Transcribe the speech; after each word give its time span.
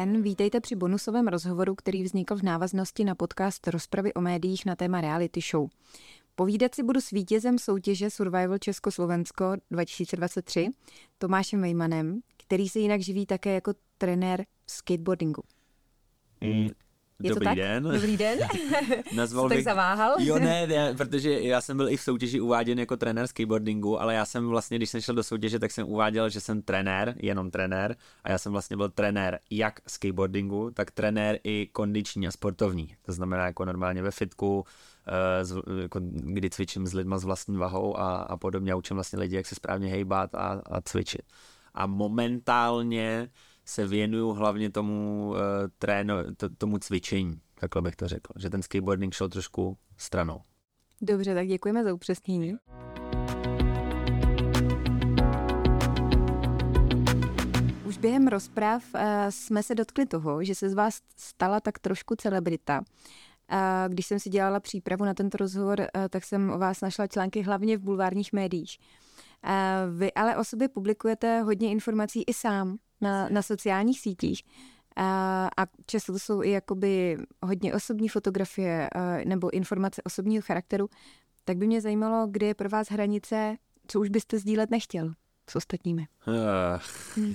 Den, 0.00 0.22
vítejte 0.22 0.60
při 0.60 0.76
bonusovém 0.76 1.28
rozhovoru, 1.28 1.74
který 1.74 2.02
vznikl 2.02 2.36
v 2.36 2.42
návaznosti 2.42 3.04
na 3.04 3.14
podcast 3.14 3.68
Rozpravy 3.68 4.14
o 4.14 4.20
médiích 4.20 4.66
na 4.66 4.76
téma 4.76 5.00
reality 5.00 5.40
show. 5.50 5.68
Povídat 6.34 6.74
si 6.74 6.82
budu 6.82 7.00
s 7.00 7.10
vítězem 7.10 7.58
soutěže 7.58 8.10
Survival 8.10 8.58
Československo 8.58 9.52
2023, 9.70 10.68
Tomášem 11.18 11.60
Vejmanem, 11.60 12.20
který 12.36 12.68
se 12.68 12.78
jinak 12.78 13.00
živí 13.00 13.26
také 13.26 13.54
jako 13.54 13.72
trenér 13.98 14.44
skateboardingu. 14.66 15.42
Mm, 16.40 16.68
Je 17.22 17.28
Dobrý 17.28 17.44
to 17.44 17.48
tak? 17.50 17.56
den. 17.56 17.82
Dobrý 17.82 18.16
den. 18.16 18.38
Nazval 19.14 19.48
tak 19.48 19.58
bych... 19.58 19.64
zaváhal? 19.64 20.16
Jo, 20.18 20.38
ne, 20.38 20.66
ne, 20.66 20.94
protože 20.94 21.40
já 21.40 21.60
jsem 21.60 21.76
byl 21.76 21.88
i 21.88 21.96
v 21.96 22.02
soutěži 22.02 22.40
uváděn 22.40 22.78
jako 22.78 22.96
trenér 22.96 23.26
skateboardingu, 23.26 24.00
ale 24.00 24.14
já 24.14 24.24
jsem 24.24 24.48
vlastně, 24.48 24.76
když 24.76 24.90
jsem 24.90 25.00
šel 25.00 25.14
do 25.14 25.22
soutěže, 25.22 25.58
tak 25.58 25.70
jsem 25.70 25.88
uváděl, 25.88 26.28
že 26.28 26.40
jsem 26.40 26.62
trenér, 26.62 27.14
jenom 27.18 27.50
trenér, 27.50 27.96
a 28.24 28.30
já 28.30 28.38
jsem 28.38 28.52
vlastně 28.52 28.76
byl 28.76 28.88
trenér 28.88 29.38
jak 29.50 29.80
skateboardingu, 29.88 30.70
tak 30.70 30.90
trenér 30.90 31.38
i 31.44 31.68
kondiční 31.72 32.26
a 32.26 32.30
sportovní. 32.30 32.94
To 33.02 33.12
znamená 33.12 33.46
jako 33.46 33.64
normálně 33.64 34.02
ve 34.02 34.10
fitku, 34.10 34.64
eh, 35.06 35.82
jako 35.82 36.00
kdy 36.12 36.50
cvičím 36.50 36.86
s 36.86 36.94
lidma 36.94 37.18
s 37.18 37.24
vlastní 37.24 37.56
vahou 37.56 37.98
a, 37.98 38.16
a 38.16 38.36
podobně 38.36 38.72
a 38.72 38.76
učím 38.76 38.96
vlastně 38.96 39.18
lidi, 39.18 39.36
jak 39.36 39.46
se 39.46 39.54
správně 39.54 39.90
hejbat 39.90 40.34
a, 40.34 40.62
a 40.70 40.80
cvičit. 40.80 41.22
A 41.74 41.86
momentálně 41.86 43.28
se 43.64 43.86
věnuju 43.86 44.30
hlavně 44.32 44.70
tomu, 44.70 45.28
uh, 45.28 45.36
tréno, 45.78 46.14
to, 46.36 46.48
tomu 46.48 46.78
cvičení, 46.78 47.40
takhle 47.54 47.82
bych 47.82 47.96
to 47.96 48.08
řekl, 48.08 48.32
že 48.38 48.50
ten 48.50 48.62
skateboarding 48.62 49.14
šel 49.14 49.28
trošku 49.28 49.78
stranou. 49.96 50.40
Dobře, 51.00 51.34
tak 51.34 51.48
děkujeme 51.48 51.84
za 51.84 51.94
upřesnění. 51.94 52.54
Už 57.84 57.98
během 57.98 58.28
rozprav 58.28 58.84
uh, 58.94 59.00
jsme 59.30 59.62
se 59.62 59.74
dotkli 59.74 60.06
toho, 60.06 60.44
že 60.44 60.54
se 60.54 60.70
z 60.70 60.74
vás 60.74 61.00
stala 61.16 61.60
tak 61.60 61.78
trošku 61.78 62.16
celebrita. 62.16 62.80
Uh, 62.80 63.56
když 63.88 64.06
jsem 64.06 64.20
si 64.20 64.30
dělala 64.30 64.60
přípravu 64.60 65.04
na 65.04 65.14
tento 65.14 65.36
rozhovor, 65.36 65.86
tak 66.10 66.24
jsem 66.24 66.50
o 66.50 66.58
vás 66.58 66.80
našla 66.80 67.06
články 67.06 67.42
hlavně 67.42 67.76
v 67.76 67.80
bulvárních 67.80 68.32
médiích. 68.32 68.78
Uh, 69.44 69.98
vy 69.98 70.12
ale 70.12 70.36
o 70.36 70.44
sobě 70.44 70.68
publikujete 70.68 71.40
hodně 71.40 71.70
informací 71.70 72.22
i 72.22 72.34
sám 72.34 72.76
na, 73.00 73.28
na 73.28 73.42
sociálních 73.42 74.00
sítích. 74.00 74.42
Uh, 74.98 75.04
a 75.56 75.66
často 75.86 76.12
to 76.12 76.18
jsou 76.18 76.42
i 76.42 76.50
jakoby 76.50 77.18
hodně 77.42 77.74
osobní 77.74 78.08
fotografie 78.08 78.90
nebo 79.24 79.50
informace 79.50 80.02
osobního 80.02 80.42
charakteru. 80.42 80.88
Tak 81.44 81.56
by 81.56 81.66
mě 81.66 81.80
zajímalo, 81.80 82.26
kde 82.30 82.46
je 82.46 82.54
pro 82.54 82.68
vás 82.68 82.90
hranice, 82.90 83.56
co 83.86 84.00
už 84.00 84.08
byste 84.08 84.38
sdílet 84.38 84.70
nechtěl 84.70 85.12
s 85.50 85.56
ostatními. 85.56 86.06
Uh, 86.26 87.24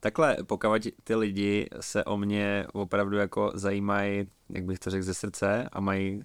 takhle, 0.00 0.36
pokud 0.46 0.86
ty 1.04 1.14
lidi 1.14 1.68
se 1.80 2.04
o 2.04 2.16
mě 2.16 2.66
opravdu 2.72 3.16
jako 3.16 3.52
zajímají, 3.54 4.26
jak 4.50 4.64
bych 4.64 4.78
to 4.78 4.90
řekl, 4.90 5.04
ze 5.04 5.14
srdce 5.14 5.68
a 5.72 5.80
mají 5.80 6.22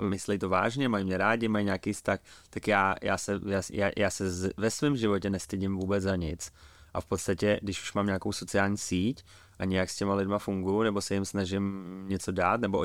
myslí 0.00 0.38
to 0.38 0.48
vážně, 0.48 0.88
mají 0.88 1.04
mě 1.04 1.18
rádi, 1.18 1.48
mají 1.48 1.64
nějaký 1.64 1.92
vztah, 1.92 2.18
tak 2.50 2.68
já, 2.68 2.94
já 3.02 3.18
se, 3.18 3.40
já, 3.70 3.90
já, 3.96 4.10
se 4.10 4.24
ve 4.56 4.70
svém 4.70 4.96
životě 4.96 5.30
nestydím 5.30 5.76
vůbec 5.76 6.04
za 6.04 6.16
nic. 6.16 6.52
A 6.94 7.00
v 7.00 7.06
podstatě, 7.06 7.60
když 7.62 7.82
už 7.82 7.92
mám 7.92 8.06
nějakou 8.06 8.32
sociální 8.32 8.76
síť 8.76 9.24
a 9.58 9.64
nějak 9.64 9.90
s 9.90 9.96
těma 9.96 10.14
lidma 10.14 10.38
funguji, 10.38 10.82
nebo 10.82 11.00
se 11.00 11.14
jim 11.14 11.24
snažím 11.24 12.04
něco 12.08 12.32
dát, 12.32 12.60
nebo 12.60 12.84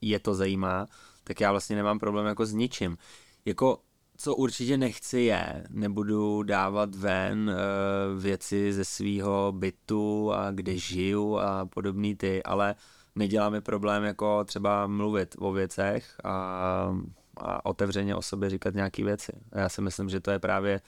je 0.00 0.18
to 0.18 0.34
zajímá, 0.34 0.86
tak 1.24 1.40
já 1.40 1.50
vlastně 1.50 1.76
nemám 1.76 1.98
problém 1.98 2.26
jako 2.26 2.46
s 2.46 2.52
ničím. 2.52 2.96
Jako 3.44 3.78
co 4.16 4.34
určitě 4.34 4.78
nechci 4.78 5.20
je, 5.20 5.64
nebudu 5.70 6.42
dávat 6.42 6.94
ven 6.94 7.50
uh, 7.50 8.22
věci 8.22 8.72
ze 8.72 8.84
svého 8.84 9.52
bytu 9.52 10.32
a 10.32 10.50
kde 10.50 10.76
žiju 10.76 11.38
a 11.38 11.66
podobný 11.66 12.16
ty, 12.16 12.42
ale 12.42 12.74
nedělá 13.14 13.50
mi 13.50 13.60
problém 13.60 14.04
jako 14.04 14.44
třeba 14.44 14.86
mluvit 14.86 15.36
o 15.38 15.52
věcech 15.52 16.16
a, 16.24 16.30
a 17.36 17.66
otevřeně 17.66 18.16
o 18.16 18.22
sobě 18.22 18.50
říkat 18.50 18.74
nějaké 18.74 19.04
věci. 19.04 19.32
A 19.52 19.58
já 19.58 19.68
si 19.68 19.80
myslím, 19.80 20.08
že 20.08 20.20
to 20.20 20.30
je 20.30 20.38
právě 20.38 20.80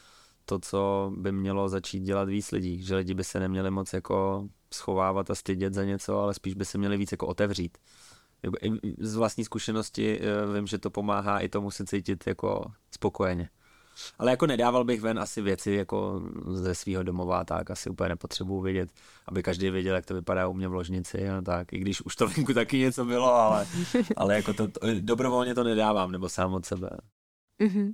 to, 0.45 0.59
co 0.59 1.13
by 1.17 1.33
mělo 1.33 1.69
začít 1.69 2.01
dělat 2.01 2.29
víc 2.29 2.53
lidí, 2.53 2.83
že 2.83 2.97
lidi 2.97 3.15
by 3.15 3.25
se 3.25 3.41
neměli 3.41 3.71
moc 3.71 3.93
jako 3.93 4.49
schovávat 4.75 5.31
a 5.31 5.35
stydět 5.35 5.75
za 5.75 5.85
něco, 5.85 6.19
ale 6.19 6.35
spíš 6.35 6.55
by 6.55 6.65
se 6.65 6.79
měli 6.79 6.97
víc 6.97 7.13
jako 7.13 7.27
otevřít. 7.27 7.79
Z 8.99 9.17
vlastní 9.17 9.45
zkušenosti 9.45 10.21
vím, 10.55 10.67
že 10.67 10.79
to 10.79 10.91
pomáhá 10.91 11.41
i 11.41 11.49
tomu 11.49 11.71
se 11.71 11.85
cítit 11.85 12.27
jako 12.27 12.65
spokojeně. 12.91 13.49
Ale 14.19 14.31
jako 14.31 14.47
nedával 14.47 14.85
bych 14.85 15.01
ven 15.01 15.19
asi 15.19 15.43
věci 15.43 15.73
jako 15.73 16.23
ze 16.53 16.75
svého 16.75 17.03
domova, 17.03 17.45
tak 17.45 17.71
asi 17.71 17.91
úplně 17.91 18.09
nepotřebuju 18.09 18.61
vědět, 18.61 18.91
aby 19.27 19.43
každý 19.43 19.71
věděl, 19.71 19.95
jak 19.95 20.07
to 20.07 20.15
vypadá 20.15 20.49
u 20.49 20.53
mě 20.53 20.69
v 20.69 20.73
ložnici 20.73 21.29
a 21.29 21.43
tak, 21.43 21.73
i 21.73 21.79
když 21.79 22.03
už 22.03 22.17
to 22.17 22.27
venku 22.27 22.55
taky 22.55 22.79
něco 22.79 23.05
bylo, 23.05 23.35
ale, 23.35 23.67
ale 24.17 24.35
jako 24.35 24.55
to, 24.55 24.69
to, 24.69 24.81
dobrovolně 25.01 25.55
to 25.55 25.65
nedávám, 25.65 26.13
nebo 26.13 26.29
sám 26.29 26.55
od 26.55 26.67
sebe. 26.67 26.91
Mm-hmm. 27.61 27.93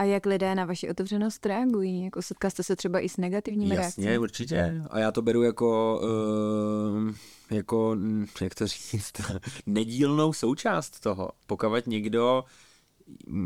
A 0.00 0.04
jak 0.04 0.26
lidé 0.26 0.54
na 0.54 0.64
vaši 0.64 0.88
otevřenost 0.88 1.46
reagují? 1.46 2.04
Jako 2.04 2.22
setkal 2.22 2.50
jste 2.50 2.62
se 2.62 2.76
třeba 2.76 3.00
i 3.00 3.08
s 3.08 3.16
negativními 3.16 3.74
Jasně, 3.74 4.04
reakcemi? 4.04 4.18
určitě. 4.18 4.82
A 4.90 4.98
já 4.98 5.12
to 5.12 5.22
beru 5.22 5.42
jako, 5.42 6.00
uh, 6.02 7.14
jako, 7.50 7.96
jak 8.40 8.54
to 8.54 8.66
říct, 8.66 9.12
nedílnou 9.66 10.32
součást 10.32 11.00
toho. 11.00 11.30
Pokud 11.46 11.86
někdo 11.86 12.44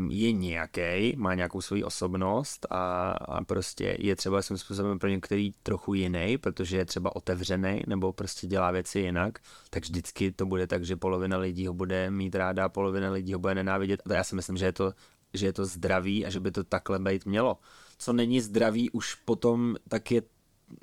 je 0.09 0.31
nějaký, 0.31 1.13
má 1.15 1.33
nějakou 1.33 1.61
svoji 1.61 1.83
osobnost 1.83 2.65
a, 2.69 3.11
a 3.11 3.43
prostě 3.43 3.97
je 3.99 4.15
třeba 4.15 4.41
svým 4.41 4.57
způsobem 4.57 4.99
pro 4.99 5.09
některý 5.09 5.51
trochu 5.63 5.93
jiný, 5.93 6.37
protože 6.37 6.77
je 6.77 6.85
třeba 6.85 7.15
otevřený 7.15 7.81
nebo 7.87 8.13
prostě 8.13 8.47
dělá 8.47 8.71
věci 8.71 8.99
jinak, 8.99 9.39
tak 9.69 9.83
vždycky 9.83 10.31
to 10.31 10.45
bude 10.45 10.67
tak, 10.67 10.85
že 10.85 10.95
polovina 10.95 11.37
lidí 11.37 11.67
ho 11.67 11.73
bude 11.73 12.11
mít 12.11 12.35
ráda 12.35 12.65
a 12.65 12.69
polovina 12.69 13.11
lidí 13.11 13.33
ho 13.33 13.39
bude 13.39 13.55
nenávidět. 13.55 14.01
A 14.09 14.13
já 14.13 14.23
si 14.23 14.35
myslím, 14.35 14.57
že 14.57 14.65
je 14.65 14.71
to, 14.71 14.93
že 15.37 15.45
je 15.45 15.53
to 15.53 15.65
zdravý 15.65 16.25
a 16.25 16.29
že 16.29 16.39
by 16.39 16.51
to 16.51 16.63
takhle 16.63 16.99
být 16.99 17.25
mělo. 17.25 17.57
Co 17.97 18.13
není 18.13 18.41
zdravý 18.41 18.89
už 18.89 19.15
potom, 19.15 19.75
tak 19.89 20.11
je, 20.11 20.21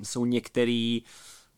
jsou 0.03 0.25
některý 0.25 1.03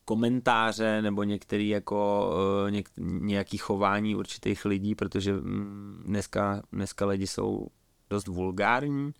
komentáře 0.06 1.01
nebo 1.01 1.23
některý 1.23 1.69
jako 1.69 2.29
uh, 2.66 2.72
něk, 2.72 2.89
nějaký 2.97 3.57
chování 3.57 4.16
určitých 4.16 4.66
lidí, 4.66 4.95
protože 4.95 5.34
mm, 5.34 6.03
dneska, 6.05 6.61
dneska 6.72 7.05
lidi 7.05 7.28
jsou 7.28 7.67
dost 8.09 8.28
vulgární, 8.28 9.13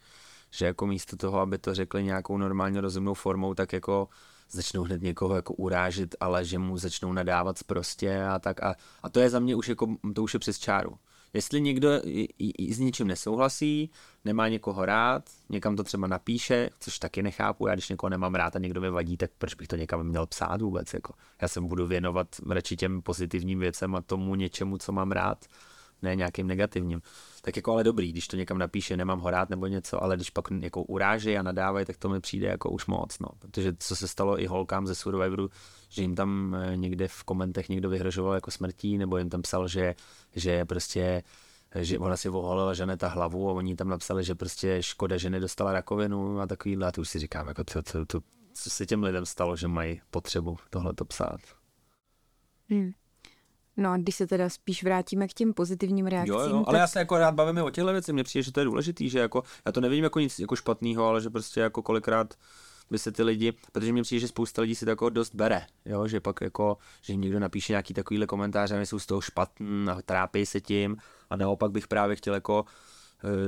že 0.52 0.66
jako 0.66 0.88
místo 0.88 1.18
toho, 1.18 1.40
aby 1.40 1.58
to 1.58 1.74
řekli 1.74 2.04
nějakou 2.04 2.38
normálně 2.38 2.82
rozumnou 2.82 3.14
formou, 3.14 3.54
tak 3.54 3.74
jako 3.74 4.08
začnou 4.52 4.84
hned 4.84 5.02
někoho 5.02 5.36
jako 5.36 5.54
urážet, 5.54 6.16
ale 6.20 6.46
že 6.46 6.60
mu 6.60 6.78
začnou 6.78 7.14
nadávat 7.14 7.64
prostě 7.64 8.24
a 8.24 8.40
tak 8.40 8.64
a, 8.64 8.76
a 9.04 9.10
to 9.10 9.20
je 9.20 9.30
za 9.30 9.40
mě 9.40 9.56
už 9.56 9.70
jako, 9.70 9.96
to 10.16 10.24
už 10.24 10.34
je 10.34 10.40
přes 10.40 10.60
čáru. 10.60 10.98
Jestli 11.36 11.62
někdo 11.62 11.90
s 12.70 12.80
ničím 12.80 13.08
nesouhlasí, 13.08 13.90
nemá 14.26 14.48
někoho 14.48 14.86
rád, 14.86 15.24
někam 15.50 15.76
to 15.76 15.84
třeba 15.84 16.08
napíše, 16.08 16.70
což 16.80 17.00
taky 17.00 17.24
nechápu, 17.24 17.68
já 17.68 17.74
když 17.74 17.90
někoho 17.90 18.10
nemám 18.10 18.36
rád 18.36 18.56
a 18.56 18.60
někdo 18.60 18.82
mi 18.82 18.90
vadí, 18.90 19.18
tak 19.18 19.32
proč 19.38 19.54
bych 19.54 19.68
to 19.68 19.76
někam 19.76 20.04
měl 20.04 20.26
psát 20.26 20.62
vůbec? 20.62 20.94
Jako. 20.94 21.14
Já 21.42 21.48
se 21.48 21.62
budu 21.62 21.88
věnovat 21.88 22.28
radši 22.50 22.76
těm 22.76 23.02
pozitivním 23.02 23.60
věcem 23.60 23.96
a 23.96 24.02
tomu 24.02 24.36
něčemu, 24.36 24.78
co 24.78 24.92
mám 24.92 25.12
rád, 25.12 25.46
ne 26.02 26.16
nějakým 26.16 26.48
negativním. 26.48 27.02
Tak 27.42 27.56
jako 27.56 27.72
ale 27.72 27.84
dobrý, 27.84 28.12
když 28.12 28.28
to 28.28 28.38
někam 28.38 28.58
napíše, 28.58 28.98
nemám 28.98 29.20
ho 29.20 29.30
rád 29.30 29.50
nebo 29.50 29.68
něco, 29.68 30.04
ale 30.04 30.16
když 30.16 30.30
pak 30.30 30.46
jako 30.60 30.84
urážejí 30.84 31.38
a 31.38 31.42
nadávají, 31.42 31.86
tak 31.86 31.98
to 31.98 32.10
mi 32.10 32.20
přijde 32.20 32.48
jako 32.48 32.70
už 32.70 32.86
moc, 32.86 33.20
no. 33.20 33.28
Protože 33.40 33.74
co 33.80 33.96
se 33.96 34.08
stalo 34.08 34.42
i 34.42 34.46
holkám 34.46 34.88
ze 34.88 34.96
Survivoru, 34.96 35.50
že 35.90 36.02
jim 36.02 36.16
tam 36.16 36.58
někde 36.76 37.08
v 37.08 37.24
komentech 37.24 37.70
někdo 37.70 37.90
vyhrožoval 37.90 38.34
jako 38.34 38.52
smrtí, 38.52 38.98
nebo 38.98 39.18
jim 39.18 39.30
tam 39.30 39.42
psal, 39.42 39.68
že, 39.68 39.96
že 40.36 40.66
prostě 40.66 41.24
že 41.82 42.00
ona 42.00 42.18
si 42.18 42.30
oholila 42.30 42.74
Žaneta 42.74 43.08
hlavu 43.08 43.50
a 43.50 43.54
oni 43.54 43.76
tam 43.76 43.90
napsali, 43.90 44.24
že 44.24 44.36
prostě 44.36 44.84
škoda, 44.84 45.18
že 45.18 45.30
nedostala 45.30 45.74
rakovinu 45.74 46.40
a 46.40 46.48
takovýhle. 46.48 46.88
A 46.88 46.92
to 46.92 47.02
už 47.02 47.10
si 47.10 47.20
říkám, 47.20 47.48
jako 47.48 47.64
to, 47.64 47.82
to, 47.82 48.06
to, 48.06 48.20
co 48.54 48.70
se 48.70 48.86
těm 48.86 49.04
lidem 49.04 49.26
stalo, 49.26 49.56
že 49.56 49.68
mají 49.68 50.02
potřebu 50.12 50.58
tohle 50.70 50.94
to 50.94 51.06
psát. 51.06 51.40
Hmm. 52.70 52.92
No 53.78 53.92
a 53.92 53.98
když 53.98 54.16
se 54.16 54.28
teda 54.28 54.50
spíš 54.50 54.84
vrátíme 54.84 55.28
k 55.28 55.34
těm 55.34 55.54
pozitivním 55.54 56.08
reakcím. 56.08 56.34
Jo, 56.34 56.40
jo, 56.40 56.56
ale 56.56 56.66
tak... 56.66 56.76
já 56.76 56.88
se 56.88 57.00
jako 57.00 57.18
rád 57.18 57.36
bavím 57.36 57.64
o 57.64 57.70
těchto 57.70 57.92
věcech, 57.92 58.14
mně 58.14 58.24
přijde, 58.24 58.44
že 58.44 58.52
to 58.52 58.60
je 58.60 58.66
důležitý, 58.66 59.10
že 59.10 59.20
jako, 59.20 59.44
já 59.66 59.72
to 59.72 59.82
nevidím 59.82 60.04
jako 60.04 60.20
nic 60.20 60.40
jako 60.40 60.56
špatného, 60.56 61.06
ale 61.06 61.22
že 61.22 61.30
prostě 61.30 61.60
jako 61.60 61.82
kolikrát 61.82 62.34
by 62.92 63.00
se 63.00 63.12
ty 63.12 63.24
lidi, 63.24 63.54
protože 63.72 63.94
mi 63.94 64.02
přijde, 64.02 64.20
že 64.20 64.28
spousta 64.28 64.62
lidí 64.62 64.76
si 64.76 64.86
to 64.86 64.92
jako 64.92 65.10
dost 65.10 65.36
bere, 65.36 65.66
jo, 65.86 66.08
že 66.08 66.20
pak 66.20 66.42
jako, 66.42 66.78
že 67.02 67.14
jim 67.14 67.22
někdo 67.22 67.40
napíše 67.40 67.74
nějaký 67.74 67.94
takovýhle 67.94 68.28
komentář 68.28 68.72
a 68.72 68.82
jsou 68.82 69.00
z 69.00 69.06
toho 69.06 69.22
špatný 69.22 69.86
a 69.90 70.02
trápí 70.06 70.46
se 70.46 70.62
tím 70.62 70.98
a 71.30 71.36
naopak 71.36 71.72
bych 71.72 71.88
právě 71.88 72.16
chtěl 72.16 72.34
jako 72.34 72.66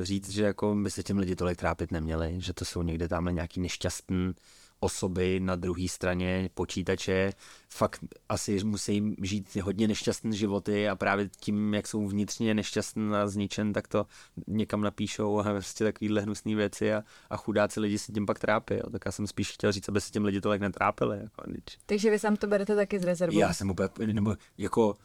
říct, 0.02 0.30
že 0.30 0.44
jako 0.44 0.76
by 0.76 0.92
se 0.92 1.04
těm 1.04 1.18
lidi 1.18 1.36
tolik 1.36 1.58
trápit 1.58 1.92
neměli, 1.92 2.36
že 2.38 2.54
to 2.54 2.66
jsou 2.66 2.82
někde 2.82 3.08
tamhle 3.08 3.34
nějaký 3.34 3.60
nešťastný 3.60 4.34
osoby 4.80 5.40
na 5.40 5.56
druhé 5.56 5.88
straně 5.88 6.50
počítače 6.54 7.34
fakt 7.70 8.00
asi 8.30 8.64
musí 8.64 9.16
žít 9.24 9.56
hodně 9.56 9.88
nešťastné 9.88 10.36
životy 10.36 10.90
a 10.90 10.96
právě 10.96 11.30
tím, 11.40 11.74
jak 11.74 11.88
jsou 11.88 12.08
vnitřně 12.08 12.54
nešťastný 12.54 13.16
a 13.16 13.28
zničen, 13.28 13.74
tak 13.74 13.88
to 13.88 14.06
někam 14.48 14.82
napíšou 14.82 15.40
a 15.40 15.44
prostě 15.44 15.84
takovýhle 15.84 16.22
hnusné 16.22 16.56
věci 16.56 16.94
a, 16.94 17.04
a 17.30 17.38
chudáci 17.38 17.80
lidi 17.80 17.98
se 17.98 18.12
tím 18.12 18.26
pak 18.26 18.40
trápí. 18.40 18.74
Jo. 18.74 18.90
Tak 18.92 19.02
já 19.06 19.12
jsem 19.12 19.28
spíš 19.28 19.52
chtěl 19.52 19.72
říct, 19.72 19.90
aby 19.90 20.02
se 20.02 20.12
těm 20.12 20.26
lidi 20.26 20.42
tolik 20.42 20.62
netrápili. 20.62 21.18
Jako, 21.18 21.44
Takže 21.86 22.12
vy 22.12 22.20
sám 22.20 22.36
to 22.36 22.48
berete 22.48 22.76
taky 22.76 23.00
z 23.00 23.04
rezervou? 23.04 23.40
Já 23.40 23.54
jsem 23.54 23.70
úplně, 23.70 24.14
nebo 24.14 24.36
jako 24.58 24.96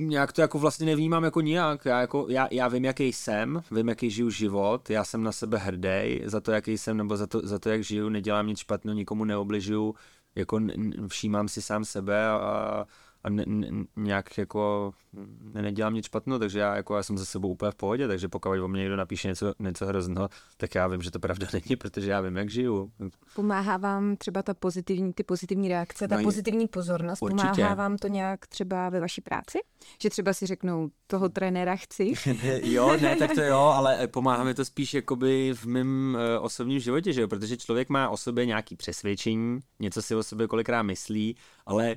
nějak 0.00 0.32
to 0.32 0.40
jako 0.40 0.58
vlastně 0.58 0.86
nevnímám 0.86 1.24
jako 1.24 1.40
nijak. 1.40 1.84
Já, 1.84 2.00
jako, 2.00 2.26
já, 2.28 2.48
já 2.50 2.68
vím, 2.68 2.84
jaký 2.84 3.12
jsem, 3.12 3.62
vím, 3.70 3.88
jaký 3.88 4.10
žiju 4.10 4.30
život, 4.30 4.90
já 4.90 5.04
jsem 5.04 5.22
na 5.22 5.32
sebe 5.32 5.58
hrdý 5.58 6.20
za 6.24 6.40
to, 6.40 6.52
jaký 6.52 6.78
jsem, 6.78 6.96
nebo 6.96 7.16
za 7.16 7.26
to, 7.26 7.40
za 7.46 7.58
to 7.58 7.68
jak 7.70 7.84
žiju, 7.84 8.08
nedělám 8.08 8.46
nic 8.46 8.58
špatného, 8.58 8.94
nikomu 8.94 9.24
neobližuju, 9.24 9.94
jako 10.34 10.60
všímám 11.08 11.48
si 11.48 11.62
sám 11.62 11.84
sebe 11.84 12.26
a, 12.26 12.86
a 13.26 13.30
ne, 13.30 13.44
ne, 13.46 13.68
nějak 13.96 14.38
jako 14.38 14.92
ne, 15.54 15.62
nedělám 15.62 15.94
nic 15.94 16.06
špatného, 16.06 16.38
takže 16.38 16.58
já, 16.58 16.76
jako, 16.76 16.96
já 16.96 17.02
jsem 17.02 17.18
ze 17.18 17.26
sebou 17.26 17.48
úplně 17.48 17.70
v 17.70 17.74
pohodě, 17.74 18.08
takže 18.08 18.28
pokud 18.28 18.60
o 18.60 18.68
mě 18.68 18.80
někdo 18.80 18.96
napíše 18.96 19.28
něco, 19.28 19.54
něco 19.58 19.86
hrozného, 19.86 20.28
tak 20.56 20.74
já 20.74 20.86
vím, 20.86 21.02
že 21.02 21.10
to 21.10 21.18
pravda 21.18 21.46
není, 21.52 21.76
protože 21.76 22.10
já 22.10 22.20
vím, 22.20 22.36
jak 22.36 22.50
žiju. 22.50 22.92
Pomáhá 23.34 23.76
vám 23.76 24.16
třeba 24.16 24.42
ta 24.42 24.54
pozitivní, 24.54 25.12
ty 25.12 25.22
pozitivní 25.22 25.68
reakce, 25.68 26.08
ta 26.08 26.16
no, 26.16 26.22
pozitivní 26.22 26.68
pozornost, 26.68 27.22
určitě. 27.22 27.48
pomáhá 27.54 27.74
vám 27.74 27.96
to 27.96 28.08
nějak 28.08 28.46
třeba 28.46 28.88
ve 28.88 29.00
vaší 29.00 29.20
práci? 29.20 29.58
Že 30.02 30.10
třeba 30.10 30.32
si 30.32 30.46
řeknou, 30.46 30.90
toho 31.06 31.28
trenéra 31.28 31.76
chci? 31.76 32.12
jo, 32.62 32.96
ne, 33.00 33.16
tak 33.16 33.34
to 33.34 33.42
jo, 33.42 33.58
ale 33.58 34.06
pomáhá 34.06 34.44
mi 34.44 34.54
to 34.54 34.64
spíš 34.64 34.94
jakoby 34.94 35.54
v 35.54 35.66
mém 35.66 36.16
uh, 36.38 36.44
osobním 36.44 36.80
životě, 36.80 37.12
že 37.12 37.20
jo, 37.20 37.28
protože 37.28 37.56
člověk 37.56 37.88
má 37.88 38.08
o 38.08 38.16
sobě 38.16 38.46
nějaký 38.46 38.76
přesvědčení, 38.76 39.60
něco 39.80 40.02
si 40.02 40.14
o 40.14 40.22
sobě 40.22 40.46
kolikrát 40.46 40.82
myslí, 40.82 41.36
ale 41.66 41.96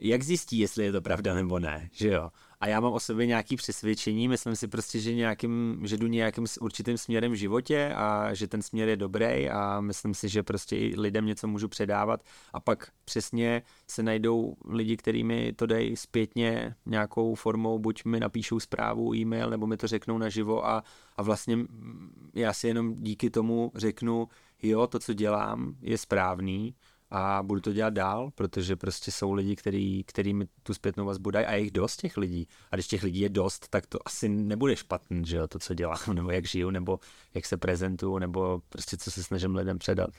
jak 0.00 0.22
zjistí, 0.22 0.58
jestli 0.58 0.84
je 0.84 0.92
to 0.92 1.02
pravda 1.02 1.34
nebo 1.34 1.58
ne, 1.58 1.88
že 1.92 2.08
jo? 2.08 2.30
A 2.60 2.68
já 2.68 2.80
mám 2.80 2.92
o 2.92 3.00
sobě 3.00 3.26
nějaký 3.26 3.56
přesvědčení, 3.56 4.28
myslím 4.28 4.56
si 4.56 4.68
prostě, 4.68 5.00
že, 5.00 5.14
nějakým, 5.14 5.80
že 5.84 5.96
jdu 5.96 6.06
nějakým 6.06 6.46
určitým 6.60 6.98
směrem 6.98 7.32
v 7.32 7.34
životě 7.34 7.92
a 7.96 8.34
že 8.34 8.48
ten 8.48 8.62
směr 8.62 8.88
je 8.88 8.96
dobrý 8.96 9.50
a 9.50 9.80
myslím 9.80 10.14
si, 10.14 10.28
že 10.28 10.42
prostě 10.42 10.76
i 10.76 11.00
lidem 11.00 11.26
něco 11.26 11.46
můžu 11.46 11.68
předávat 11.68 12.24
a 12.52 12.60
pak 12.60 12.92
přesně 13.04 13.62
se 13.88 14.02
najdou 14.02 14.56
lidi, 14.68 14.96
kteří 14.96 15.24
mi 15.24 15.52
to 15.52 15.66
dají 15.66 15.96
zpětně 15.96 16.74
nějakou 16.86 17.34
formou, 17.34 17.78
buď 17.78 18.04
mi 18.04 18.20
napíšou 18.20 18.60
zprávu, 18.60 19.14
e-mail, 19.14 19.50
nebo 19.50 19.66
mi 19.66 19.76
to 19.76 19.86
řeknou 19.86 20.18
naživo 20.18 20.66
a, 20.66 20.84
a 21.16 21.22
vlastně 21.22 21.58
já 22.34 22.52
si 22.52 22.68
jenom 22.68 22.94
díky 22.94 23.30
tomu 23.30 23.72
řeknu, 23.74 24.28
jo, 24.62 24.86
to, 24.86 24.98
co 24.98 25.12
dělám, 25.12 25.74
je 25.82 25.98
správný, 25.98 26.74
a 27.10 27.42
budu 27.42 27.60
to 27.60 27.72
dělat 27.72 27.94
dál, 27.94 28.30
protože 28.34 28.76
prostě 28.76 29.12
jsou 29.12 29.32
lidi, 29.32 29.56
který, 29.56 30.04
který 30.04 30.34
mi 30.34 30.46
tu 30.62 30.74
zpětnou 30.74 31.04
vazbu 31.04 31.30
dají 31.30 31.46
a 31.46 31.52
je 31.52 31.60
jich 31.60 31.70
dost 31.70 31.96
těch 31.96 32.16
lidí. 32.16 32.48
A 32.70 32.76
když 32.76 32.86
těch 32.86 33.02
lidí 33.02 33.20
je 33.20 33.28
dost, 33.28 33.68
tak 33.68 33.86
to 33.86 33.98
asi 34.04 34.28
nebude 34.28 34.76
špatný, 34.76 35.22
že 35.26 35.36
jo, 35.36 35.48
to, 35.48 35.58
co 35.58 35.74
dělám, 35.74 35.98
nebo 36.14 36.30
jak 36.30 36.46
žiju, 36.46 36.70
nebo 36.70 36.98
jak 37.34 37.46
se 37.46 37.56
prezentuju, 37.56 38.18
nebo 38.18 38.62
prostě 38.68 38.96
co 38.96 39.10
se 39.10 39.22
snažím 39.22 39.54
lidem 39.54 39.78
předat. 39.78 40.10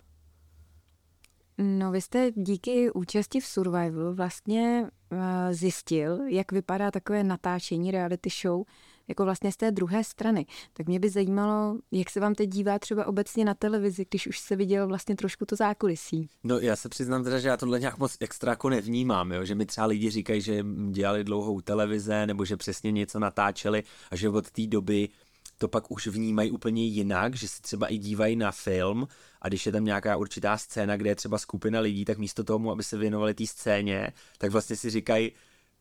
No, 1.58 1.92
vy 1.92 2.02
jste 2.02 2.32
díky 2.32 2.92
účasti 2.92 3.40
v 3.40 3.46
Survival 3.46 4.14
vlastně 4.14 4.90
uh, 5.12 5.20
zjistil, 5.52 6.20
jak 6.28 6.52
vypadá 6.52 6.92
takové 6.92 7.24
natáčení 7.24 7.92
reality 7.92 8.30
show 8.42 8.64
jako 9.12 9.25
vlastně 9.25 9.52
z 9.52 9.58
té 9.58 9.72
druhé 9.72 10.04
strany. 10.04 10.46
Tak 10.74 10.88
mě 10.88 11.00
by 11.00 11.10
zajímalo, 11.10 11.78
jak 11.92 12.10
se 12.10 12.19
vám 12.19 12.36
teď 12.36 12.50
dívá 12.50 12.80
třeba 12.80 13.08
obecně 13.08 13.46
na 13.46 13.54
televizi, 13.54 14.06
když 14.10 14.28
už 14.28 14.40
se 14.40 14.56
viděl 14.56 14.88
vlastně 14.88 15.16
trošku 15.16 15.46
to 15.46 15.56
zákulisí. 15.56 16.30
No 16.44 16.60
já 16.60 16.75
se 16.75 16.90
přiznám 16.90 17.24
teda, 17.24 17.40
že 17.40 17.48
já 17.48 17.58
tohle 17.58 17.80
nějak 17.80 17.98
moc 17.98 18.18
extra 18.19 18.52
jako 18.52 18.69
nevnímám, 18.69 19.31
jo? 19.31 19.46
že 19.46 19.56
mi 19.56 19.66
třeba 19.66 19.88
lidi 19.88 20.10
říkají, 20.10 20.42
že 20.42 20.66
dělali 20.92 21.24
dlouhou 21.24 21.62
televize 21.62 22.28
nebo 22.28 22.46
že 22.46 22.58
přesně 22.58 22.92
něco 22.92 23.19
natáčeli 23.19 23.84
a 24.12 24.16
že 24.16 24.30
od 24.30 24.52
té 24.52 24.68
doby 24.68 25.10
to 25.58 25.68
pak 25.68 25.92
už 25.92 26.08
vnímají 26.08 26.52
úplně 26.52 26.86
jinak, 26.86 27.36
že 27.36 27.48
se 27.48 27.62
třeba 27.62 27.88
i 27.88 27.98
dívají 27.98 28.36
na 28.36 28.52
film 28.52 29.08
a 29.42 29.48
když 29.48 29.66
je 29.66 29.72
tam 29.72 29.86
nějaká 29.86 30.18
určitá 30.18 30.58
scéna, 30.58 30.98
kde 30.98 31.10
je 31.10 31.16
třeba 31.16 31.38
skupina 31.38 31.80
lidí, 31.80 32.06
tak 32.06 32.18
místo 32.18 32.44
tomu, 32.44 32.72
aby 32.72 32.84
se 32.84 32.98
věnovali 32.98 33.34
té 33.34 33.48
scéně, 33.48 34.08
tak 34.38 34.52
vlastně 34.52 34.75
si 34.75 34.90
říkají, 34.90 35.31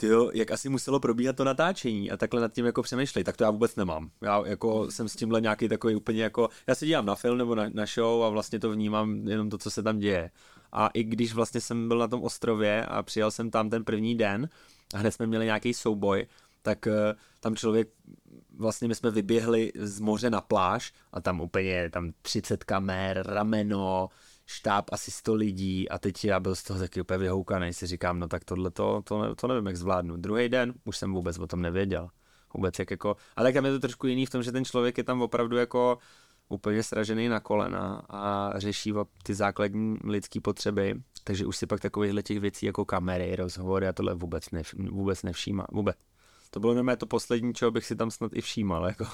tyjo, 0.00 0.30
jak 0.34 0.50
asi 0.50 0.68
muselo 0.68 1.00
probíhat 1.00 1.36
to 1.36 1.44
natáčení 1.44 2.10
a 2.10 2.16
takhle 2.16 2.40
nad 2.40 2.52
tím 2.52 2.66
jako 2.66 2.82
přemýšlej, 2.82 3.24
tak 3.24 3.36
to 3.36 3.44
já 3.44 3.50
vůbec 3.50 3.76
nemám. 3.76 4.10
Já 4.20 4.42
jako 4.46 4.90
jsem 4.90 5.08
s 5.08 5.16
tímhle 5.16 5.40
nějaký 5.40 5.68
takový 5.68 5.94
úplně 5.94 6.22
jako, 6.22 6.48
já 6.66 6.74
se 6.74 6.86
dívám 6.86 7.06
na 7.06 7.14
film 7.14 7.38
nebo 7.38 7.54
na, 7.54 7.68
na 7.68 7.86
show 7.86 8.22
a 8.24 8.28
vlastně 8.28 8.60
to 8.60 8.70
vnímám 8.70 9.28
jenom 9.28 9.50
to, 9.50 9.58
co 9.58 9.70
se 9.70 9.82
tam 9.82 9.98
děje. 9.98 10.30
A 10.72 10.88
i 10.88 11.04
když 11.04 11.34
vlastně 11.34 11.60
jsem 11.60 11.88
byl 11.88 11.98
na 11.98 12.08
tom 12.08 12.22
ostrově 12.22 12.86
a 12.86 13.02
přijel 13.02 13.30
jsem 13.30 13.50
tam 13.50 13.70
ten 13.70 13.84
první 13.84 14.14
den 14.14 14.48
a 14.94 14.98
hned 14.98 15.10
jsme 15.10 15.26
měli 15.26 15.44
nějaký 15.44 15.74
souboj, 15.74 16.26
tak 16.62 16.86
uh, 16.86 16.92
tam 17.40 17.56
člověk, 17.56 17.88
vlastně 18.56 18.88
my 18.88 18.94
jsme 18.94 19.10
vyběhli 19.10 19.72
z 19.74 20.00
moře 20.00 20.30
na 20.30 20.40
pláž 20.40 20.92
a 21.12 21.20
tam 21.20 21.40
úplně 21.40 21.90
tam 21.90 22.12
30 22.22 22.64
kamer, 22.64 23.22
rameno, 23.26 24.08
štáb 24.50 24.84
asi 24.92 25.10
100 25.10 25.34
lidí 25.34 25.88
a 25.88 25.98
teď 25.98 26.24
já 26.24 26.40
byl 26.40 26.54
z 26.54 26.62
toho 26.62 26.80
taky 26.80 27.00
úplně 27.00 27.18
vyhoukaný, 27.18 27.72
si 27.72 27.86
říkám, 27.86 28.18
no 28.18 28.28
tak 28.28 28.44
tohle 28.44 28.70
to, 28.70 29.02
to, 29.04 29.34
to 29.34 29.46
nevím, 29.46 29.66
jak 29.66 29.76
zvládnu. 29.76 30.16
Druhý 30.16 30.48
den 30.48 30.74
už 30.84 30.96
jsem 30.96 31.12
vůbec 31.12 31.38
o 31.38 31.46
tom 31.46 31.62
nevěděl. 31.62 32.08
Vůbec 32.54 32.78
jak 32.78 32.90
jako, 32.90 33.16
ale 33.36 33.52
tam 33.52 33.64
je 33.64 33.72
to 33.72 33.78
trošku 33.78 34.06
jiný 34.06 34.26
v 34.26 34.30
tom, 34.30 34.42
že 34.42 34.52
ten 34.52 34.64
člověk 34.64 34.98
je 34.98 35.04
tam 35.04 35.22
opravdu 35.22 35.56
jako 35.56 35.98
úplně 36.48 36.82
sražený 36.82 37.28
na 37.28 37.40
kolena 37.40 38.02
a 38.08 38.52
řeší 38.56 38.92
ty 39.22 39.34
základní 39.34 39.98
lidské 40.04 40.40
potřeby, 40.40 40.94
takže 41.24 41.46
už 41.46 41.56
si 41.56 41.66
pak 41.66 41.80
takovýchhle 41.80 42.22
těch 42.22 42.40
věcí 42.40 42.66
jako 42.66 42.84
kamery, 42.84 43.36
rozhovory 43.36 43.88
a 43.88 43.92
tohle 43.92 44.14
vůbec, 44.14 44.50
nev, 44.50 44.74
vůbec 44.74 45.22
nevšímá, 45.22 45.66
vůbec. 45.72 45.96
To 46.50 46.60
bylo 46.60 46.74
normálně 46.74 46.96
to 46.96 47.06
poslední, 47.06 47.54
čeho 47.54 47.70
bych 47.70 47.86
si 47.86 47.96
tam 47.96 48.10
snad 48.10 48.32
i 48.34 48.40
všímal, 48.40 48.86
jako 48.86 49.06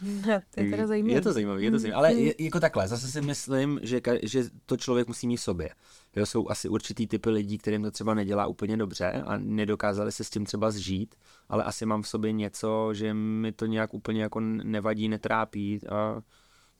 to 0.54 0.60
je 0.60 0.70
teda 0.70 0.86
zajímavé. 0.86 1.14
Je 1.14 1.20
to 1.20 1.32
zajímavé, 1.32 1.62
je 1.62 1.70
to 1.70 1.78
zajímavé. 1.78 2.08
Ale 2.08 2.14
je, 2.14 2.34
jako 2.38 2.60
takhle, 2.60 2.88
zase 2.88 3.08
si 3.08 3.20
myslím, 3.20 3.80
že, 3.82 4.00
že 4.22 4.44
to 4.66 4.76
člověk 4.76 5.08
musí 5.08 5.26
mít 5.26 5.36
v 5.36 5.42
sobě. 5.42 5.70
Jo, 6.16 6.26
jsou 6.26 6.48
asi 6.50 6.68
určitý 6.68 7.06
typy 7.06 7.30
lidí, 7.30 7.58
kterým 7.58 7.82
to 7.82 7.90
třeba 7.90 8.14
nedělá 8.14 8.46
úplně 8.46 8.76
dobře 8.76 9.12
a 9.12 9.36
nedokázali 9.36 10.12
se 10.12 10.24
s 10.24 10.30
tím 10.30 10.44
třeba 10.44 10.70
zžít, 10.70 11.14
ale 11.48 11.64
asi 11.64 11.86
mám 11.86 12.02
v 12.02 12.08
sobě 12.08 12.32
něco, 12.32 12.94
že 12.94 13.14
mi 13.14 13.52
to 13.52 13.66
nějak 13.66 13.94
úplně 13.94 14.22
jako 14.22 14.40
nevadí, 14.40 15.08
netrápí 15.08 15.88
a 15.88 16.22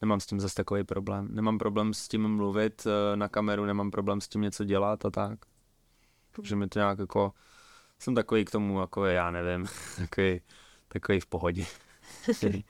nemám 0.01 0.21
s 0.21 0.27
tím 0.27 0.41
zase 0.41 0.55
takový 0.55 0.85
problém. 0.85 1.29
Nemám 1.31 1.59
problém 1.59 1.95
s 1.95 2.09
tím 2.09 2.29
mluvit 2.29 2.87
eh, 2.87 3.17
na 3.17 3.29
kameru, 3.29 3.65
nemám 3.65 3.91
problém 3.91 4.21
s 4.21 4.29
tím 4.29 4.41
něco 4.41 4.65
dělat 4.65 5.05
a 5.05 5.11
tak. 5.11 5.39
Že 6.43 6.57
mi 6.57 6.69
to 6.69 6.79
nějak 6.79 6.99
jako, 6.99 7.33
jsem 7.99 8.15
takový 8.15 8.45
k 8.45 8.51
tomu, 8.51 8.81
jako 8.81 9.05
já 9.05 9.31
nevím, 9.31 9.67
takový, 9.97 10.41
takový 10.89 11.21
v 11.21 11.27
pohodě. 11.27 11.67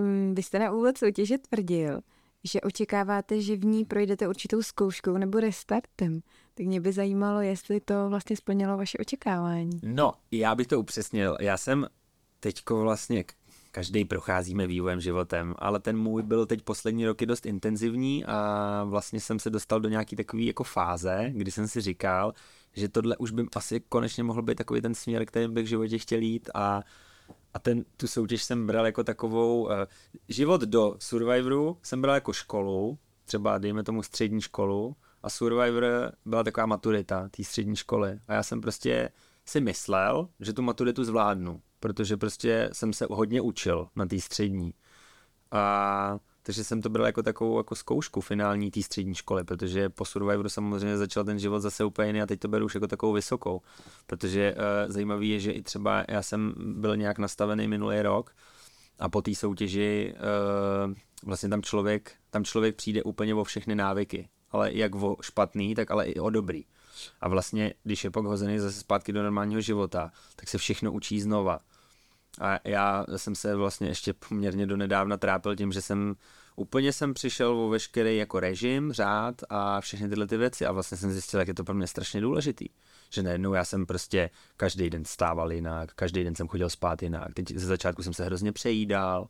Mm, 0.00 0.34
vy 0.34 0.42
jste 0.42 0.58
na 0.58 0.72
úvod 0.72 0.98
soutěže 0.98 1.38
tvrdil, 1.38 2.00
že 2.44 2.60
očekáváte, 2.60 3.40
že 3.40 3.56
v 3.56 3.64
ní 3.64 3.84
projdete 3.84 4.28
určitou 4.28 4.62
zkouškou 4.62 5.16
nebo 5.16 5.40
restartem. 5.40 6.20
Tak 6.54 6.66
mě 6.66 6.80
by 6.80 6.92
zajímalo, 6.92 7.40
jestli 7.40 7.80
to 7.80 8.08
vlastně 8.08 8.36
splnilo 8.36 8.76
vaše 8.76 8.98
očekávání. 8.98 9.80
No, 9.82 10.12
já 10.30 10.54
bych 10.54 10.66
to 10.66 10.80
upřesnil. 10.80 11.36
Já 11.40 11.56
jsem 11.56 11.86
teďko 12.40 12.80
vlastně 12.80 13.24
každý 13.70 14.04
procházíme 14.04 14.66
vývojem 14.66 15.00
životem, 15.00 15.54
ale 15.58 15.80
ten 15.80 15.98
můj 15.98 16.22
byl 16.22 16.46
teď 16.46 16.62
poslední 16.62 17.06
roky 17.06 17.26
dost 17.26 17.46
intenzivní 17.46 18.24
a 18.24 18.84
vlastně 18.84 19.20
jsem 19.20 19.38
se 19.38 19.50
dostal 19.50 19.80
do 19.80 19.88
nějaký 19.88 20.16
takový 20.16 20.46
jako 20.46 20.64
fáze, 20.64 21.30
kdy 21.32 21.50
jsem 21.50 21.68
si 21.68 21.80
říkal, 21.80 22.34
že 22.72 22.88
tohle 22.88 23.16
už 23.16 23.30
by 23.30 23.46
asi 23.56 23.80
konečně 23.88 24.22
mohl 24.22 24.42
být 24.42 24.58
takový 24.58 24.80
ten 24.80 24.94
směr, 24.94 25.24
kterým 25.26 25.54
bych 25.54 25.64
v 25.64 25.68
životě 25.68 25.98
chtěl 25.98 26.20
jít 26.20 26.50
a 26.54 26.82
a 27.54 27.58
ten, 27.58 27.84
tu 27.96 28.06
soutěž 28.06 28.42
jsem 28.42 28.66
bral 28.66 28.86
jako 28.86 29.04
takovou, 29.04 29.64
uh, 29.64 29.70
život 30.28 30.60
do 30.60 30.96
Survivoru 30.98 31.78
jsem 31.82 32.02
bral 32.02 32.14
jako 32.14 32.32
školu, 32.32 32.98
třeba 33.24 33.58
dejme 33.58 33.82
tomu 33.84 34.02
střední 34.02 34.40
školu 34.40 34.96
a 35.22 35.30
Survivor 35.30 36.12
byla 36.24 36.44
taková 36.44 36.66
maturita 36.66 37.28
té 37.28 37.44
střední 37.44 37.76
školy 37.76 38.18
a 38.28 38.34
já 38.34 38.42
jsem 38.42 38.60
prostě 38.60 39.10
si 39.46 39.60
myslel, 39.60 40.28
že 40.40 40.52
tu 40.52 40.62
maturitu 40.62 41.04
zvládnu, 41.04 41.62
protože 41.80 42.16
prostě 42.16 42.70
jsem 42.72 42.92
se 42.92 43.06
hodně 43.10 43.40
učil 43.40 43.88
na 43.96 44.06
té 44.06 44.20
střední. 44.20 44.74
A 45.50 46.18
takže 46.46 46.64
jsem 46.64 46.82
to 46.82 46.88
bral 46.88 47.06
jako 47.06 47.22
takovou 47.22 47.58
jako 47.58 47.74
zkoušku 47.74 48.20
finální 48.20 48.70
té 48.70 48.82
střední 48.82 49.14
školy, 49.14 49.44
protože 49.44 49.88
po 49.88 50.04
Survivoru 50.04 50.48
samozřejmě 50.48 50.98
začal 50.98 51.24
ten 51.24 51.38
život 51.38 51.60
zase 51.60 51.84
úplně 51.84 52.08
jiný 52.08 52.22
a 52.22 52.26
teď 52.26 52.40
to 52.40 52.48
beru 52.48 52.64
už 52.64 52.74
jako 52.74 52.86
takovou 52.86 53.12
vysokou. 53.12 53.60
Protože 54.06 54.54
uh, 54.54 54.92
zajímavý 54.92 55.28
je, 55.28 55.40
že 55.40 55.52
i 55.52 55.62
třeba 55.62 56.04
já 56.08 56.22
jsem 56.22 56.54
byl 56.56 56.96
nějak 56.96 57.18
nastavený 57.18 57.68
minulý 57.68 58.02
rok 58.02 58.34
a 58.98 59.08
po 59.08 59.22
té 59.22 59.34
soutěži 59.34 60.14
uh, 60.86 60.94
vlastně 61.24 61.48
tam 61.48 61.62
člověk, 61.62 62.12
tam 62.30 62.44
člověk 62.44 62.76
přijde 62.76 63.02
úplně 63.02 63.34
o 63.34 63.44
všechny 63.44 63.74
návyky, 63.74 64.28
ale 64.50 64.72
jak 64.72 64.94
o 64.94 65.16
špatný, 65.20 65.74
tak 65.74 65.90
ale 65.90 66.06
i 66.06 66.20
o 66.20 66.30
dobrý. 66.30 66.64
A 67.20 67.28
vlastně, 67.28 67.74
když 67.82 68.04
je 68.04 68.10
pak 68.10 68.24
hozený 68.24 68.58
zase 68.58 68.80
zpátky 68.80 69.12
do 69.12 69.22
normálního 69.22 69.60
života, 69.60 70.10
tak 70.36 70.48
se 70.48 70.58
všechno 70.58 70.92
učí 70.92 71.20
znova 71.20 71.60
A 72.40 72.58
já 72.64 73.06
jsem 73.16 73.34
se 73.34 73.56
vlastně 73.56 73.88
ještě 73.88 74.12
poměrně 74.12 74.66
donedávna 74.66 75.16
trápil 75.16 75.56
tím, 75.56 75.72
že 75.72 75.82
jsem 75.82 76.14
úplně 76.56 76.92
jsem 76.92 77.14
přišel 77.14 77.58
o 77.58 77.68
veškerý 77.68 78.16
jako 78.16 78.40
režim, 78.40 78.92
řád 78.92 79.34
a 79.48 79.80
všechny 79.80 80.08
tyhle 80.08 80.26
ty 80.26 80.36
věci 80.36 80.66
a 80.66 80.72
vlastně 80.72 80.98
jsem 80.98 81.12
zjistil, 81.12 81.40
jak 81.40 81.48
je 81.48 81.54
to 81.54 81.64
pro 81.64 81.74
mě 81.74 81.86
strašně 81.86 82.20
důležitý. 82.20 82.66
Že 83.10 83.22
najednou 83.22 83.52
já 83.52 83.64
jsem 83.64 83.86
prostě 83.86 84.30
každý 84.56 84.90
den 84.90 85.04
stával 85.04 85.52
jinak, 85.52 85.94
každý 85.94 86.24
den 86.24 86.34
jsem 86.34 86.48
chodil 86.48 86.70
spát 86.70 87.02
jinak. 87.02 87.34
Teď 87.34 87.50
ze 87.50 87.66
začátku 87.66 88.02
jsem 88.02 88.14
se 88.14 88.24
hrozně 88.24 88.52
přejídal, 88.52 89.28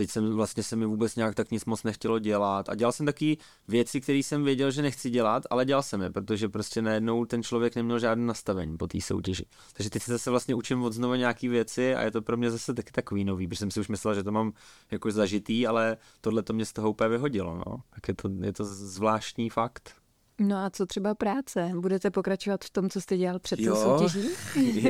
teď 0.00 0.10
jsem 0.10 0.32
vlastně 0.32 0.62
se 0.62 0.76
mi 0.76 0.86
vůbec 0.86 1.16
nějak 1.16 1.34
tak 1.34 1.50
nic 1.50 1.64
moc 1.64 1.82
nechtělo 1.82 2.18
dělat 2.18 2.68
a 2.68 2.74
dělal 2.74 2.92
jsem 2.92 3.06
taky 3.06 3.38
věci, 3.68 4.00
které 4.00 4.18
jsem 4.18 4.44
věděl, 4.44 4.70
že 4.70 4.82
nechci 4.82 5.10
dělat, 5.10 5.42
ale 5.50 5.64
dělal 5.64 5.82
jsem 5.82 6.02
je, 6.02 6.10
protože 6.10 6.48
prostě 6.48 6.82
najednou 6.82 7.24
ten 7.24 7.42
člověk 7.42 7.76
neměl 7.76 7.98
žádné 7.98 8.26
nastavení 8.26 8.76
po 8.76 8.86
té 8.86 9.00
soutěži. 9.00 9.44
Takže 9.72 9.90
teď 9.90 10.02
se 10.02 10.12
zase 10.12 10.30
vlastně 10.30 10.54
učím 10.54 10.82
od 10.82 10.92
znova 10.92 11.16
nějaký 11.16 11.48
věci 11.48 11.94
a 11.94 12.02
je 12.02 12.10
to 12.10 12.22
pro 12.22 12.36
mě 12.36 12.50
zase 12.50 12.74
taky 12.74 12.92
takový 12.92 13.24
nový, 13.24 13.48
protože 13.48 13.58
jsem 13.58 13.70
si 13.70 13.80
už 13.80 13.88
myslel, 13.88 14.14
že 14.14 14.22
to 14.22 14.32
mám 14.32 14.52
jako 14.90 15.10
zažitý, 15.10 15.66
ale 15.66 15.96
tohle 16.20 16.42
to 16.42 16.52
mě 16.52 16.64
z 16.64 16.72
toho 16.72 16.90
úplně 16.90 17.08
vyhodilo, 17.08 17.54
no. 17.66 17.82
Tak 17.90 18.08
je 18.08 18.14
to, 18.14 18.30
je 18.40 18.52
to 18.52 18.64
zvláštní 18.64 19.50
fakt. 19.50 19.99
No 20.40 20.56
a 20.56 20.70
co 20.70 20.86
třeba 20.86 21.14
práce? 21.14 21.70
Budete 21.74 22.10
pokračovat 22.10 22.64
v 22.64 22.70
tom, 22.70 22.90
co 22.90 23.00
jste 23.00 23.16
dělal 23.16 23.38
před 23.38 23.56
tou 23.64 23.74
soutěží? 23.74 24.28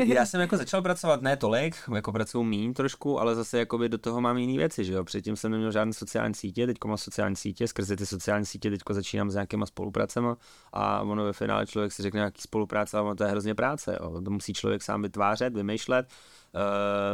já 0.15 0.27
jsem 0.27 0.41
jako 0.51 0.57
začal 0.57 0.83
pracovat 0.83 1.23
ne 1.23 1.37
tolik, 1.37 1.77
jako 1.95 2.13
pracuju 2.13 2.45
mín 2.45 2.75
trošku, 2.75 3.21
ale 3.21 3.35
zase 3.35 3.59
jakoby 3.59 3.89
do 3.89 3.99
toho 3.99 4.21
mám 4.21 4.39
jiné 4.39 4.59
věci, 4.59 4.85
že 4.85 4.93
jo. 4.93 5.05
Předtím 5.05 5.37
jsem 5.37 5.51
neměl 5.51 5.73
žádné 5.73 5.93
sociální 5.93 6.35
sítě, 6.35 6.67
teď 6.67 6.77
mám 6.85 6.97
sociální 6.97 7.37
sítě, 7.37 7.69
skrze 7.69 7.97
ty 7.97 8.07
sociální 8.07 8.47
sítě 8.47 8.71
teď 8.71 8.81
začínám 8.91 9.31
s 9.31 9.35
nějakýma 9.35 9.67
spolupracemi 9.67 10.29
a 10.73 11.01
ono 11.01 11.25
ve 11.25 11.33
finále 11.33 11.67
člověk 11.67 11.93
si 11.93 12.03
řekne 12.03 12.19
nějaký 12.19 12.43
spolupráce, 12.43 12.97
ale 12.97 13.07
ono 13.07 13.17
to 13.17 13.25
je 13.25 13.31
hrozně 13.31 13.55
práce, 13.55 13.99
jo. 14.01 14.21
To 14.25 14.31
musí 14.31 14.53
člověk 14.53 14.83
sám 14.83 15.03
vytvářet, 15.03 15.55
vymýšlet, 15.55 16.07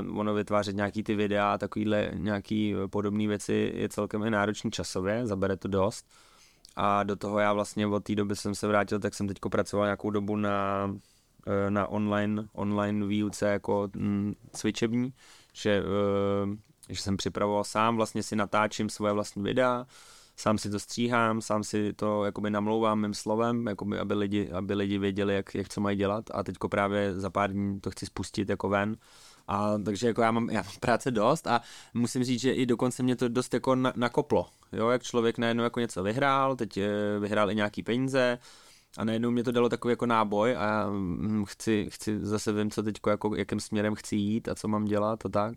uh, 0.09 0.19
ono 0.19 0.35
vytvářet 0.35 0.76
nějaký 0.76 1.02
ty 1.02 1.14
videa, 1.14 1.59
takovýhle 1.59 2.11
nějaký 2.14 2.75
podobné 2.90 3.28
věci 3.28 3.73
je 3.75 3.88
celkem 3.88 4.23
i 4.23 4.31
náročný 4.31 4.71
časově, 4.71 5.26
zabere 5.26 5.57
to 5.57 5.69
dost 5.69 6.07
a 6.76 7.02
do 7.02 7.16
toho 7.16 7.38
já 7.38 7.52
vlastně 7.52 7.87
od 7.87 8.04
té 8.04 8.14
doby 8.14 8.37
jsem 8.37 8.54
se 8.54 8.68
vrátil, 8.68 8.99
tak 8.99 9.14
jsem 9.14 9.28
teď 9.28 9.38
pracoval 9.50 9.87
nějakou 9.87 10.11
dobu 10.11 10.37
na, 10.37 10.90
eh, 11.47 11.71
na 11.71 11.87
online, 11.87 12.49
online 12.52 13.06
výuce 13.06 13.47
jako 13.49 13.88
mm, 13.97 14.35
cvičební, 14.52 15.12
že, 15.52 15.83
eh, 15.83 16.56
že 16.88 17.02
jsem 17.02 17.16
připravoval 17.16 17.64
sám, 17.64 17.97
vlastně 17.97 18.23
si 18.23 18.37
natáčím 18.37 18.88
svoje 18.88 19.12
vlastní 19.12 19.42
videa, 19.42 19.87
sám 20.37 20.59
si 20.59 20.71
to 20.71 20.78
stříhám, 20.78 21.40
sám 21.40 21.64
si 21.64 21.92
to 21.92 22.25
jakoby 22.25 22.50
namlouvám 22.50 23.00
mým 23.00 23.14
slovem, 23.14 23.66
jakoby, 23.66 23.99
aby, 23.99 24.14
lidi, 24.14 24.50
aby 24.50 24.75
lidi 24.75 24.99
věděli, 24.99 25.35
jak, 25.35 25.54
jak 25.54 25.68
co 25.68 25.80
mají 25.80 25.97
dělat. 25.97 26.25
A 26.35 26.42
teďko 26.42 26.68
právě 26.68 27.14
za 27.14 27.30
pár 27.30 27.52
dní 27.52 27.80
to 27.80 27.90
chci 27.90 28.06
spustit 28.06 28.49
jako 28.49 28.68
ven 28.68 28.97
a 29.48 29.78
takže 29.84 30.06
jako 30.06 30.22
já 30.22 30.30
mám, 30.30 30.50
já 30.50 30.62
mám 30.62 30.72
práce 30.80 31.10
dost 31.10 31.46
a 31.46 31.60
musím 31.94 32.24
říct, 32.24 32.40
že 32.40 32.52
i 32.52 32.66
dokonce 32.66 33.02
mě 33.02 33.16
to 33.16 33.28
dost 33.28 33.54
jako 33.54 33.74
na, 33.74 33.92
nakoplo. 33.96 34.46
Jo, 34.72 34.88
jak 34.88 35.02
člověk 35.02 35.38
najednou 35.38 35.64
jako 35.64 35.80
něco 35.80 36.02
vyhrál, 36.02 36.56
teď 36.56 36.76
eh, 36.76 36.88
vyhrál 37.20 37.50
i 37.50 37.54
nějaký 37.54 37.82
peníze, 37.82 38.38
a 38.98 39.04
najednou 39.04 39.30
mě 39.30 39.44
to 39.44 39.52
dalo 39.52 39.68
takový 39.68 39.92
jako 39.92 40.06
náboj 40.06 40.56
a 40.56 40.86
hm, 40.90 41.44
chci, 41.44 41.86
chci 41.90 42.18
zase 42.18 42.52
vím, 42.52 42.70
co 42.70 42.82
teď 42.82 42.96
jako, 43.06 43.34
jakým 43.34 43.60
směrem 43.60 43.94
chci 43.94 44.16
jít 44.16 44.48
a 44.48 44.54
co 44.54 44.68
mám 44.68 44.84
dělat 44.84 45.26
a 45.26 45.28
tak. 45.28 45.54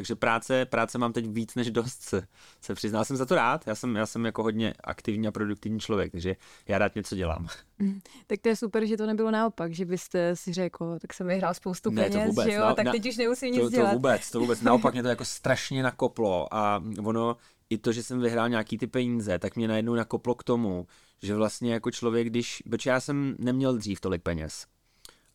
Takže 0.00 0.14
práce, 0.14 0.64
práce 0.64 0.98
mám 0.98 1.12
teď 1.12 1.26
víc 1.26 1.54
než 1.54 1.70
dost, 1.70 2.02
se, 2.02 2.26
se 2.60 2.74
přiznal. 2.74 3.04
jsem 3.04 3.16
za 3.16 3.26
to 3.26 3.34
rád, 3.34 3.66
já 3.66 3.74
jsem, 3.74 3.96
já 3.96 4.06
jsem 4.06 4.24
jako 4.24 4.42
hodně 4.42 4.74
aktivní 4.84 5.28
a 5.28 5.30
produktivní 5.30 5.80
člověk, 5.80 6.12
takže 6.12 6.36
já 6.68 6.78
rád 6.78 6.94
něco 6.94 7.16
dělám. 7.16 7.48
Mm, 7.78 8.00
tak 8.26 8.40
to 8.40 8.48
je 8.48 8.56
super, 8.56 8.86
že 8.86 8.96
to 8.96 9.06
nebylo 9.06 9.30
naopak, 9.30 9.72
že 9.72 9.84
byste 9.84 10.36
si 10.36 10.52
řekl, 10.52 10.98
tak 10.98 11.14
jsem 11.14 11.26
vyhrál 11.26 11.54
spoustu 11.54 11.90
peněz, 11.90 12.14
ne, 12.14 12.22
to 12.22 12.28
vůbec, 12.28 12.46
že 12.46 12.52
jo, 12.52 12.60
na, 12.60 12.74
tak 12.74 12.90
teď 12.90 13.08
už 13.08 13.16
nemusím 13.16 13.52
nic 13.52 13.62
to, 13.62 13.70
dělat. 13.70 13.90
To 13.90 13.94
vůbec, 13.94 14.30
to 14.30 14.40
vůbec, 14.40 14.62
naopak 14.70 14.94
mě 14.94 15.02
to 15.02 15.08
jako 15.08 15.24
strašně 15.24 15.82
nakoplo 15.82 16.54
a 16.54 16.82
ono, 17.04 17.36
i 17.70 17.78
to, 17.78 17.92
že 17.92 18.02
jsem 18.02 18.20
vyhrál 18.20 18.48
nějaký 18.48 18.78
ty 18.78 18.86
peníze, 18.86 19.38
tak 19.38 19.56
mě 19.56 19.68
najednou 19.68 19.94
nakoplo 19.94 20.34
k 20.34 20.44
tomu, 20.44 20.86
že 21.22 21.34
vlastně 21.34 21.72
jako 21.72 21.90
člověk, 21.90 22.26
když, 22.26 22.62
protože 22.70 22.90
já 22.90 23.00
jsem 23.00 23.36
neměl 23.38 23.76
dřív 23.76 24.00
tolik 24.00 24.22
peněz, 24.22 24.66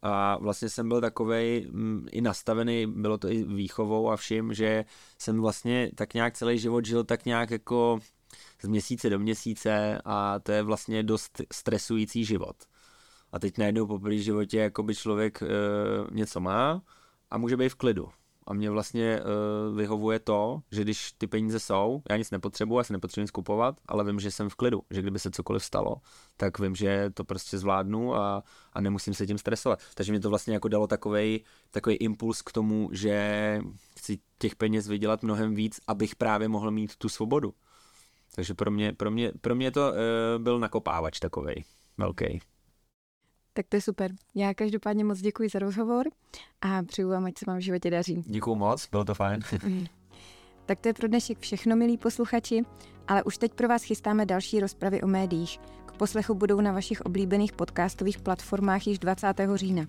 a 0.06 0.38
vlastně 0.38 0.70
jsem 0.70 0.88
byl 0.88 1.02
takovej 1.02 1.68
m, 1.70 2.06
i 2.12 2.22
nastavený, 2.22 2.88
bylo 2.88 3.18
to 3.18 3.30
i 3.30 3.44
výchovou 3.44 4.12
a 4.12 4.16
vším, 4.16 4.54
že 4.54 4.86
jsem 5.20 5.42
vlastně 5.42 5.92
tak 5.96 6.14
nějak 6.14 6.34
celý 6.34 6.60
život 6.60 6.86
žil 6.86 7.04
tak 7.04 7.26
nějak 7.26 7.52
jako 7.52 8.00
z 8.62 8.68
měsíce 8.68 9.10
do 9.10 9.20
měsíce 9.20 10.02
a 10.06 10.40
to 10.40 10.52
je 10.52 10.64
vlastně 10.64 11.04
dost 11.04 11.42
stresující 11.54 12.26
život. 12.26 12.56
A 13.32 13.40
teď 13.40 13.58
najednou 13.58 13.88
po 13.88 14.00
první 14.00 14.20
životě 14.20 14.58
jako 14.58 14.84
by 14.84 14.96
člověk 14.96 15.42
e, 15.42 15.48
něco 16.12 16.40
má 16.40 16.82
a 17.32 17.38
může 17.38 17.58
být 17.58 17.70
v 17.70 17.76
klidu. 17.76 18.10
A 18.48 18.54
mě 18.54 18.70
vlastně 18.70 19.22
uh, 19.22 19.78
vyhovuje 19.78 20.20
to, 20.20 20.62
že 20.72 20.82
když 20.82 21.12
ty 21.12 21.28
peníze 21.28 21.60
jsou, 21.60 22.02
já 22.10 22.18
nic 22.18 22.32
nepotřebuji, 22.32 22.78
já 22.78 22.84
se 22.84 22.94
nepotřebuji 22.94 23.28
skupovat, 23.28 23.76
ale 23.86 24.04
vím, 24.04 24.20
že 24.20 24.32
jsem 24.32 24.50
v 24.50 24.56
klidu, 24.56 24.82
že 24.90 25.02
kdyby 25.02 25.20
se 25.20 25.32
cokoliv 25.32 25.64
stalo, 25.64 25.96
tak 26.38 26.60
vím, 26.60 26.76
že 26.76 27.10
to 27.14 27.24
prostě 27.24 27.58
zvládnu 27.58 28.16
a, 28.16 28.44
a 28.74 28.82
nemusím 28.82 29.14
se 29.14 29.28
tím 29.28 29.38
stresovat. 29.38 29.80
Takže 29.96 30.12
mě 30.12 30.20
to 30.20 30.30
vlastně 30.30 30.54
jako 30.54 30.68
dalo 30.68 30.88
takový 30.88 31.96
impuls 32.00 32.42
k 32.42 32.52
tomu, 32.52 32.90
že 32.92 33.60
chci 33.98 34.20
těch 34.38 34.56
peněz 34.56 34.88
vydělat 34.88 35.24
mnohem 35.24 35.56
víc, 35.56 35.80
abych 35.88 36.16
právě 36.16 36.48
mohl 36.48 36.72
mít 36.72 36.96
tu 36.96 37.10
svobodu. 37.10 37.54
Takže 38.36 38.54
pro 38.54 38.72
mě, 38.72 38.94
pro 38.94 39.12
mě, 39.12 39.32
pro 39.42 39.56
mě 39.56 39.72
to 39.72 39.92
uh, 39.92 40.44
byl 40.44 40.60
nakopávač 40.60 41.20
takovej 41.20 41.64
velký. 41.98 42.42
Tak 43.58 43.66
to 43.70 43.78
je 43.78 43.82
super. 43.82 44.12
Já 44.36 44.54
každopádně 44.54 45.04
moc 45.04 45.20
děkuji 45.20 45.50
za 45.50 45.60
rozhovor 45.60 46.08
a 46.62 46.84
přeju 46.84 47.10
vám, 47.10 47.26
ať 47.26 47.38
se 47.38 47.46
vám 47.48 47.58
v 47.58 47.62
životě 47.62 47.90
daří. 47.92 48.24
Děkuji 48.26 48.56
moc, 48.56 48.88
bylo 48.92 49.06
to 49.06 49.14
fajn. 49.14 49.40
tak 50.66 50.80
to 50.80 50.88
je 50.88 50.94
pro 50.94 51.08
dnešek 51.08 51.40
všechno, 51.40 51.76
milí 51.76 51.98
posluchači, 51.98 52.62
ale 53.08 53.24
už 53.24 53.38
teď 53.38 53.54
pro 53.54 53.68
vás 53.68 53.84
chystáme 53.84 54.26
další 54.26 54.60
rozpravy 54.60 55.02
o 55.02 55.08
médiích. 55.08 55.60
K 55.86 55.92
poslechu 55.98 56.34
budou 56.34 56.62
na 56.62 56.72
vašich 56.72 57.02
oblíbených 57.02 57.54
podcastových 57.54 58.20
platformách 58.20 58.88
již 58.88 59.00
20. 59.00 59.28
října. 59.56 59.86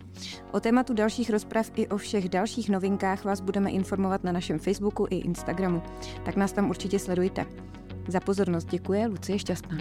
O 0.52 0.60
tématu 0.60 0.94
dalších 0.94 1.30
rozprav 1.30 1.70
i 1.74 1.88
o 1.88 1.96
všech 1.96 2.28
dalších 2.28 2.68
novinkách 2.68 3.24
vás 3.24 3.40
budeme 3.40 3.70
informovat 3.70 4.24
na 4.24 4.32
našem 4.32 4.58
Facebooku 4.58 5.06
i 5.10 5.16
Instagramu, 5.16 5.82
tak 6.24 6.36
nás 6.36 6.52
tam 6.52 6.70
určitě 6.70 6.98
sledujte. 6.98 7.46
Za 8.08 8.20
pozornost 8.20 8.64
děkuje 8.64 9.06
Lucie 9.06 9.38
Šťastná. 9.38 9.78